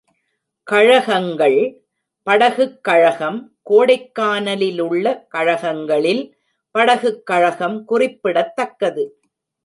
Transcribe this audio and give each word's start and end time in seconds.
கழகங்கள் 0.63 1.83
படகுக் 2.23 2.83
கழகம் 2.83 3.57
கோடைக்கானலிலுள்ள 3.69 5.27
கழகங்களில் 5.33 6.31
படகுக் 6.71 7.25
கழகம் 7.25 7.85
குறிப்பிடத் 7.85 8.55
தக்கது. 8.55 9.21